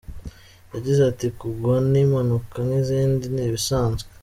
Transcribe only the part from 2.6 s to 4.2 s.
nk’izindi, ni ibisanzwe.